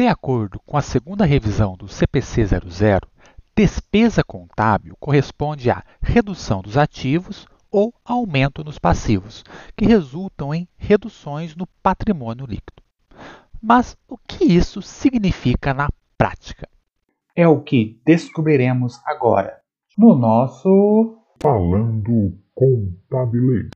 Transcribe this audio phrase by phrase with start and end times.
[0.00, 3.06] De acordo com a segunda revisão do CPC 00,
[3.54, 9.44] despesa contábil corresponde à redução dos ativos ou aumento nos passivos,
[9.76, 12.82] que resultam em reduções no patrimônio líquido.
[13.62, 16.66] Mas o que isso significa na prática?
[17.36, 19.60] É o que descobriremos agora
[19.98, 23.68] no nosso Falando Contabilês.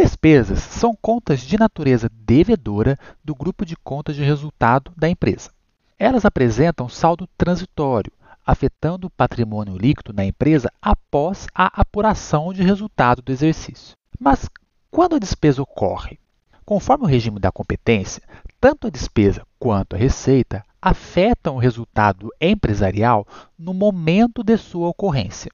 [0.00, 5.50] Despesas são contas de natureza devedora do grupo de contas de resultado da empresa.
[5.98, 8.12] Elas apresentam saldo transitório,
[8.46, 13.96] afetando o patrimônio líquido na empresa após a apuração de resultado do exercício.
[14.20, 14.48] Mas
[14.88, 16.20] quando a despesa ocorre?
[16.64, 18.22] Conforme o regime da competência,
[18.60, 23.26] tanto a despesa quanto a receita afetam o resultado empresarial
[23.58, 25.50] no momento de sua ocorrência.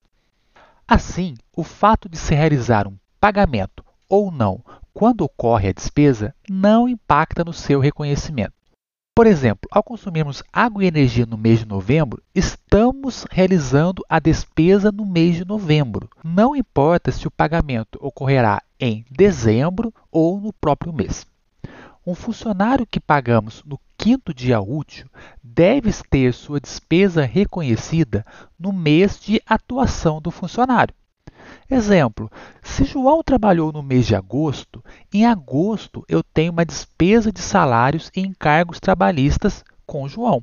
[0.86, 3.73] Assim, o fato de se realizar um pagamento
[4.08, 8.54] ou não quando ocorre a despesa não impacta no seu reconhecimento.
[9.16, 14.90] Por exemplo, ao consumirmos água e energia no mês de novembro, estamos realizando a despesa
[14.90, 16.10] no mês de novembro.
[16.24, 21.24] Não importa se o pagamento ocorrerá em dezembro ou no próprio mês.
[22.04, 25.08] Um funcionário que pagamos no quinto dia útil
[25.42, 28.26] deve ter sua despesa reconhecida
[28.58, 30.94] no mês de atuação do funcionário.
[31.74, 32.30] Exemplo:
[32.62, 34.80] se João trabalhou no mês de agosto,
[35.12, 40.40] em agosto eu tenho uma despesa de salários e encargos trabalhistas com João.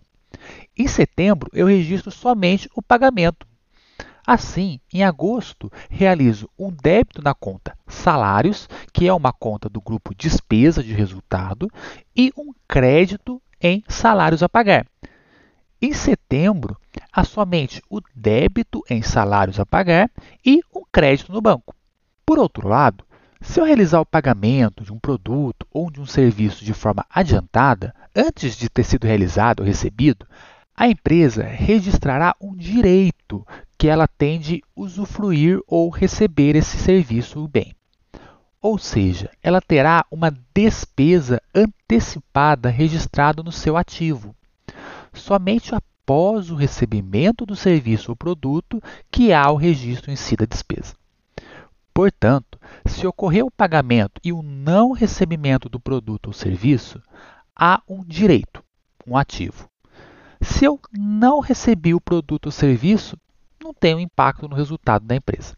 [0.78, 3.48] Em setembro eu registro somente o pagamento.
[4.28, 10.14] Assim, em agosto, realizo um débito na conta salários, que é uma conta do grupo
[10.14, 11.72] despesa de resultado,
[12.14, 14.86] e um crédito em salários a pagar.
[15.82, 16.76] Em setembro,
[17.12, 20.10] há somente o débito em salários a pagar
[20.46, 21.76] e um crédito no banco.
[22.26, 23.04] Por outro lado,
[23.42, 27.94] se eu realizar o pagamento de um produto ou de um serviço de forma adiantada,
[28.16, 30.28] antes de ter sido realizado ou recebido,
[30.76, 33.46] a empresa registrará um direito
[33.78, 37.74] que ela tem de usufruir ou receber esse serviço ou bem.
[38.62, 44.36] Ou seja, ela terá uma despesa antecipada registrada no seu ativo.
[45.12, 45.74] Somente
[46.12, 50.94] após o recebimento do serviço ou produto que há o registro em si da despesa.
[51.94, 57.02] Portanto, se ocorrer o pagamento e o não recebimento do produto ou serviço,
[57.56, 58.62] há um direito,
[59.08, 59.70] um ativo.
[60.42, 63.18] Se eu não recebi o produto ou serviço,
[63.64, 65.56] não tem um impacto no resultado da empresa.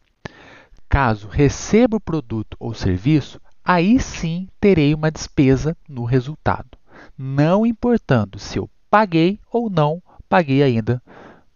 [0.87, 6.77] Caso receba o produto ou serviço, aí sim terei uma despesa no resultado,
[7.17, 9.99] não importando se eu paguei ou não
[10.33, 10.99] paguei ainda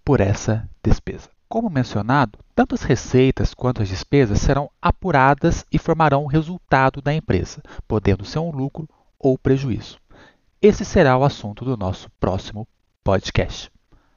[0.06, 1.32] por essa despesa.
[1.50, 7.12] Como mencionado, tanto as receitas quanto as despesas serão apuradas e formarão o resultado da
[7.12, 9.98] empresa, podendo ser um lucro ou prejuízo.
[10.62, 12.68] Esse será o assunto do nosso próximo
[13.04, 13.72] podcast.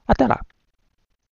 [0.06, 0.38] Até lá!